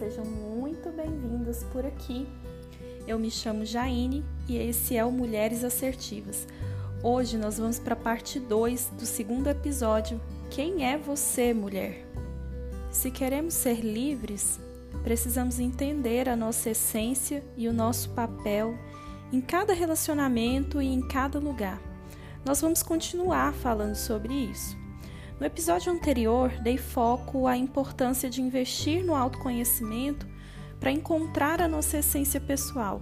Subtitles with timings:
[0.00, 2.26] sejam muito bem-vindos por aqui.
[3.06, 6.48] Eu me chamo Jaine e esse é o Mulheres Assertivas.
[7.02, 10.18] Hoje nós vamos para a parte 2 do segundo episódio.
[10.48, 12.06] Quem é você, mulher?
[12.90, 14.58] Se queremos ser livres,
[15.02, 18.74] precisamos entender a nossa essência e o nosso papel
[19.30, 21.78] em cada relacionamento e em cada lugar.
[22.42, 24.79] Nós vamos continuar falando sobre isso.
[25.40, 30.26] No episódio anterior, dei foco à importância de investir no autoconhecimento
[30.78, 33.00] para encontrar a nossa essência pessoal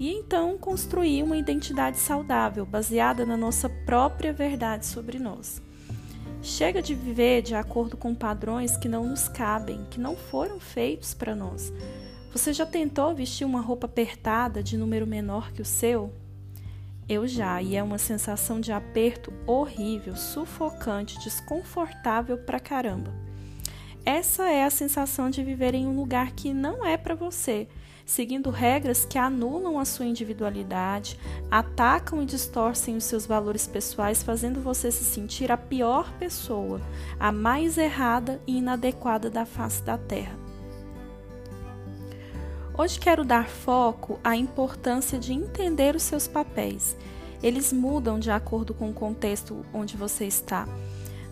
[0.00, 5.60] e então construir uma identidade saudável baseada na nossa própria verdade sobre nós.
[6.40, 11.12] Chega de viver de acordo com padrões que não nos cabem, que não foram feitos
[11.12, 11.70] para nós.
[12.32, 16.10] Você já tentou vestir uma roupa apertada de número menor que o seu?
[17.08, 23.14] Eu já, e é uma sensação de aperto horrível, sufocante, desconfortável pra caramba.
[24.04, 27.68] Essa é a sensação de viver em um lugar que não é para você,
[28.04, 34.60] seguindo regras que anulam a sua individualidade, atacam e distorcem os seus valores pessoais, fazendo
[34.60, 36.80] você se sentir a pior pessoa,
[37.20, 40.45] a mais errada e inadequada da face da Terra.
[42.78, 46.94] Hoje quero dar foco à importância de entender os seus papéis.
[47.42, 50.68] Eles mudam de acordo com o contexto onde você está.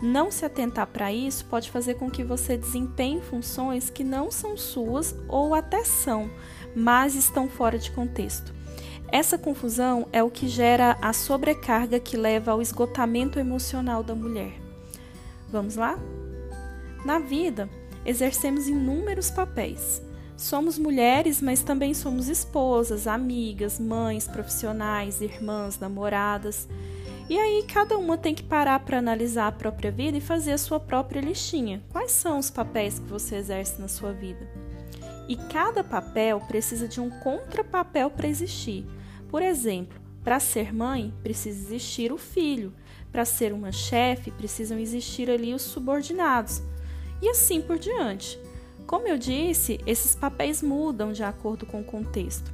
[0.00, 4.56] Não se atentar para isso pode fazer com que você desempenhe funções que não são
[4.56, 6.30] suas ou até são,
[6.76, 8.54] mas estão fora de contexto.
[9.08, 14.52] Essa confusão é o que gera a sobrecarga que leva ao esgotamento emocional da mulher.
[15.50, 15.98] Vamos lá?
[17.04, 17.68] Na vida,
[18.06, 20.00] exercemos inúmeros papéis.
[20.42, 26.68] Somos mulheres, mas também somos esposas, amigas, mães, profissionais, irmãs, namoradas.
[27.30, 30.58] E aí cada uma tem que parar para analisar a própria vida e fazer a
[30.58, 31.80] sua própria listinha.
[31.92, 34.50] Quais são os papéis que você exerce na sua vida?
[35.28, 38.84] E cada papel precisa de um contrapapel para existir.
[39.28, 42.74] Por exemplo, para ser mãe, precisa existir o filho.
[43.12, 46.60] Para ser uma chefe, precisam existir ali os subordinados.
[47.22, 48.41] E assim por diante.
[48.86, 52.52] Como eu disse, esses papéis mudam de acordo com o contexto.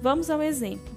[0.00, 0.92] Vamos ao exemplo.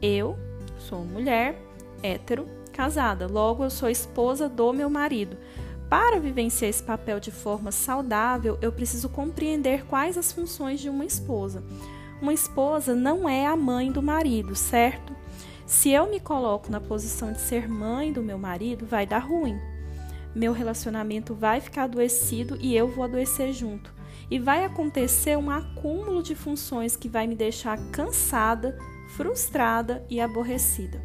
[0.00, 0.36] Eu
[0.78, 1.60] sou mulher,
[2.02, 5.36] hétero, casada, logo eu sou esposa do meu marido.
[5.88, 11.04] Para vivenciar esse papel de forma saudável, eu preciso compreender quais as funções de uma
[11.04, 11.62] esposa.
[12.20, 15.14] Uma esposa não é a mãe do marido, certo?
[15.66, 19.58] Se eu me coloco na posição de ser mãe do meu marido, vai dar ruim.
[20.34, 23.94] Meu relacionamento vai ficar adoecido e eu vou adoecer junto
[24.30, 28.76] e vai acontecer um acúmulo de funções que vai me deixar cansada,
[29.16, 31.00] frustrada e aborrecida.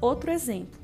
[0.00, 0.78] Outro exemplo.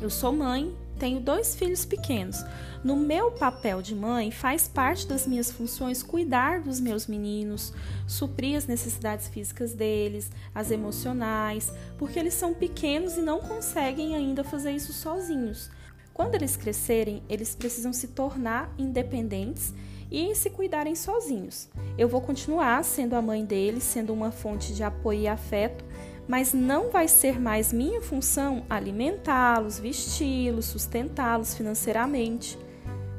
[0.00, 2.44] Eu sou mãe, tenho dois filhos pequenos.
[2.82, 7.72] No meu papel de mãe, faz parte das minhas funções cuidar dos meus meninos,
[8.06, 14.42] suprir as necessidades físicas deles, as emocionais, porque eles são pequenos e não conseguem ainda
[14.42, 15.70] fazer isso sozinhos.
[16.18, 19.72] Quando eles crescerem, eles precisam se tornar independentes
[20.10, 21.68] e se cuidarem sozinhos.
[21.96, 25.84] Eu vou continuar sendo a mãe deles, sendo uma fonte de apoio e afeto,
[26.26, 32.58] mas não vai ser mais minha função alimentá-los, vesti-los, sustentá-los financeiramente.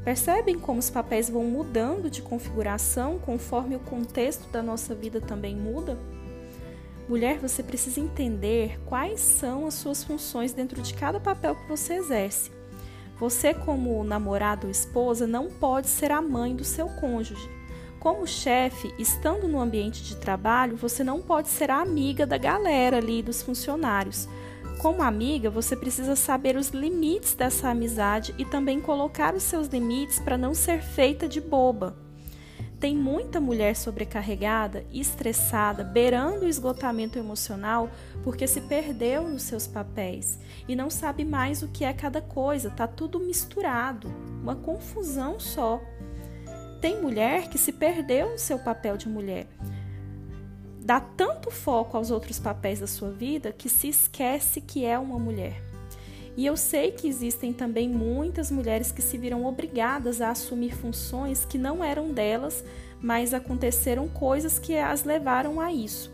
[0.03, 5.55] Percebem como os papéis vão mudando de configuração conforme o contexto da nossa vida também
[5.55, 5.97] muda?
[7.07, 11.93] Mulher, você precisa entender quais são as suas funções dentro de cada papel que você
[11.93, 12.58] exerce.
[13.19, 17.49] Você, como namorado ou esposa, não pode ser a mãe do seu cônjuge.
[17.99, 22.97] Como chefe, estando no ambiente de trabalho, você não pode ser a amiga da galera
[22.97, 24.27] ali, dos funcionários.
[24.81, 30.17] Como amiga, você precisa saber os limites dessa amizade e também colocar os seus limites
[30.19, 32.08] para não ser feita de boba.
[32.79, 37.89] Tem muita mulher sobrecarregada, estressada, beirando o esgotamento emocional
[38.23, 42.69] porque se perdeu nos seus papéis e não sabe mais o que é cada coisa,
[42.69, 44.07] tá tudo misturado,
[44.41, 45.81] uma confusão só.
[46.79, 49.47] Tem mulher que se perdeu no seu papel de mulher.
[50.79, 55.19] Dá tanto foco aos outros papéis da sua vida que se esquece que é uma
[55.19, 55.68] mulher.
[56.39, 61.43] E eu sei que existem também muitas mulheres que se viram obrigadas a assumir funções
[61.43, 62.63] que não eram delas,
[63.01, 66.09] mas aconteceram coisas que as levaram a isso.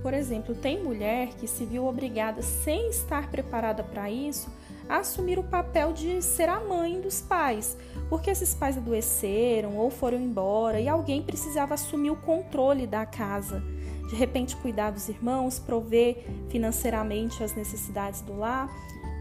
[0.00, 4.50] Por exemplo, tem mulher que se viu obrigada, sem estar preparada para isso,
[4.88, 7.76] a assumir o papel de ser a mãe dos pais,
[8.08, 13.62] porque esses pais adoeceram ou foram embora e alguém precisava assumir o controle da casa.
[14.08, 18.70] De repente, cuidar dos irmãos, prover financeiramente as necessidades do lar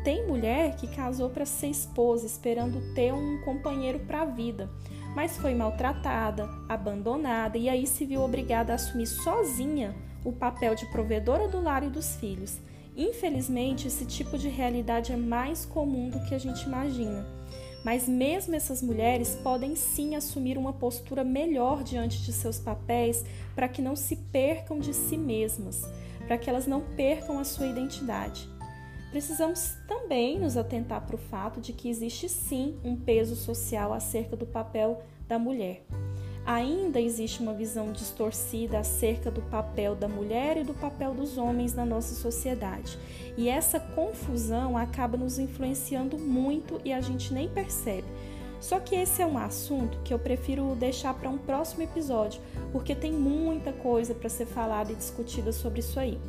[0.03, 4.69] Tem mulher que casou para ser esposa, esperando ter um companheiro para a vida,
[5.15, 10.85] mas foi maltratada, abandonada e aí se viu obrigada a assumir sozinha o papel de
[10.87, 12.59] provedora do lar e dos filhos.
[12.95, 17.25] Infelizmente, esse tipo de realidade é mais comum do que a gente imagina.
[17.85, 23.23] Mas mesmo essas mulheres podem sim assumir uma postura melhor diante de seus papéis
[23.53, 25.83] para que não se percam de si mesmas,
[26.25, 28.49] para que elas não percam a sua identidade.
[29.11, 34.35] Precisamos também nos atentar para o fato de que existe sim um peso social acerca
[34.35, 35.85] do papel da mulher.
[36.45, 41.74] Ainda existe uma visão distorcida acerca do papel da mulher e do papel dos homens
[41.74, 43.00] na nossa sociedade.
[43.36, 48.06] E essa confusão acaba nos influenciando muito e a gente nem percebe.
[48.62, 52.39] Só que esse é um assunto que eu prefiro deixar para um próximo episódio,
[52.71, 56.19] porque tem muita coisa para ser falada e discutida sobre isso aí.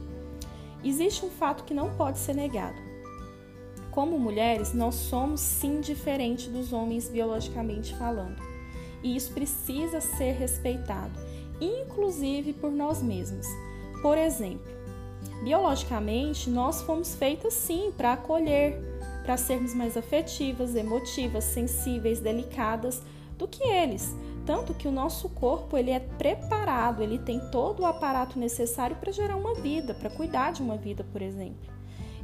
[0.82, 2.76] Existe um fato que não pode ser negado.
[3.90, 8.55] Como mulheres, nós somos sim diferentes dos homens biologicamente falando
[9.02, 11.18] e isso precisa ser respeitado,
[11.60, 13.46] inclusive por nós mesmos.
[14.02, 14.66] Por exemplo,
[15.42, 18.78] biologicamente nós fomos feitas sim para acolher,
[19.24, 23.02] para sermos mais afetivas, emotivas, sensíveis, delicadas
[23.36, 24.14] do que eles.
[24.44, 29.10] Tanto que o nosso corpo ele é preparado, ele tem todo o aparato necessário para
[29.10, 31.75] gerar uma vida, para cuidar de uma vida, por exemplo.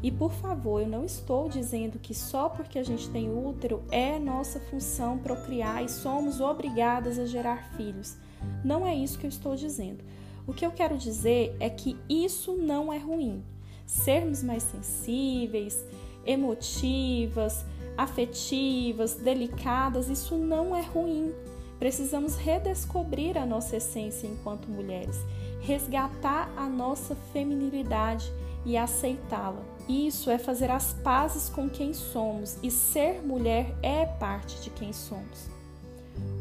[0.03, 4.19] E por favor, eu não estou dizendo que só porque a gente tem útero é
[4.19, 8.17] nossa função procriar e somos obrigadas a gerar filhos.
[8.65, 10.03] Não é isso que eu estou dizendo.
[10.45, 13.45] O que eu quero dizer é que isso não é ruim.
[13.87, 15.85] Sermos mais sensíveis,
[16.27, 17.65] emotivas,
[17.97, 21.33] afetivas, delicadas, isso não é ruim.
[21.79, 25.17] Precisamos redescobrir a nossa essência enquanto mulheres,
[25.61, 28.33] resgatar a nossa feminilidade
[28.65, 29.63] e aceitá-la.
[29.89, 34.93] Isso é fazer as pazes com quem somos e ser mulher é parte de quem
[34.93, 35.51] somos.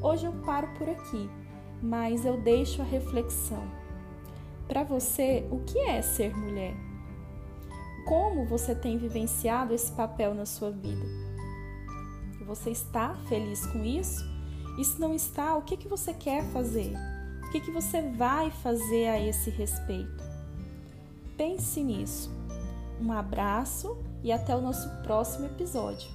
[0.01, 1.29] Hoje eu paro por aqui,
[1.81, 3.63] mas eu deixo a reflexão.
[4.67, 6.75] Para você, o que é ser mulher?
[8.05, 11.05] Como você tem vivenciado esse papel na sua vida?
[12.45, 14.23] Você está feliz com isso?
[14.77, 16.93] E se não está, o que, que você quer fazer?
[17.45, 20.30] O que, que você vai fazer a esse respeito?
[21.41, 22.29] Pense nisso.
[23.01, 26.07] Um abraço e até o nosso próximo episódio.